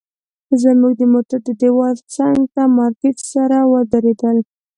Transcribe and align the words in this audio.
زموږ 0.61 0.97
موټر 1.13 1.39
د 1.47 1.49
دیوال 1.61 1.95
څنګ 2.15 2.39
ته 2.55 2.63
مارکیټ 2.77 3.17
سره 3.33 3.57
ودرېدل. 3.71 4.37